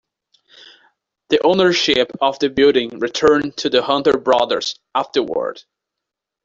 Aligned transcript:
The 1.29 1.39
ownership 1.45 2.11
of 2.21 2.39
the 2.39 2.49
building 2.49 2.97
returned 2.97 3.55
to 3.57 3.69
the 3.69 3.83
Hunter 3.83 4.17
brothers 4.17 4.79
afterward. 4.95 5.61